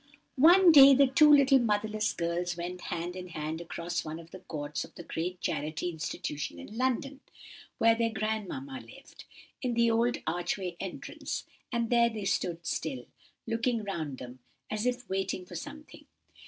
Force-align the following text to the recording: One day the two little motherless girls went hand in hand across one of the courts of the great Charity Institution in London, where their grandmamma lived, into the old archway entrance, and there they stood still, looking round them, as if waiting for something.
One 0.41 0.71
day 0.71 0.95
the 0.95 1.05
two 1.05 1.31
little 1.31 1.59
motherless 1.59 2.11
girls 2.13 2.57
went 2.57 2.81
hand 2.89 3.15
in 3.15 3.27
hand 3.27 3.61
across 3.61 4.03
one 4.03 4.17
of 4.17 4.31
the 4.31 4.39
courts 4.39 4.83
of 4.83 4.95
the 4.95 5.03
great 5.03 5.39
Charity 5.41 5.89
Institution 5.89 6.57
in 6.57 6.75
London, 6.75 7.19
where 7.77 7.93
their 7.93 8.09
grandmamma 8.09 8.79
lived, 8.81 9.25
into 9.61 9.75
the 9.75 9.91
old 9.91 10.17
archway 10.25 10.75
entrance, 10.79 11.45
and 11.71 11.91
there 11.91 12.09
they 12.09 12.25
stood 12.25 12.65
still, 12.65 13.05
looking 13.45 13.83
round 13.83 14.17
them, 14.17 14.39
as 14.71 14.87
if 14.87 15.07
waiting 15.07 15.45
for 15.45 15.53
something. 15.55 16.07